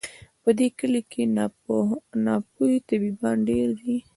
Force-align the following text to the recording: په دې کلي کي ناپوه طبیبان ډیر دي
په 0.43 0.49
دې 0.57 0.67
کلي 0.79 1.01
کي 1.11 1.23
ناپوه 1.35 2.75
طبیبان 2.89 3.37
ډیر 3.49 3.67
دي 3.79 3.95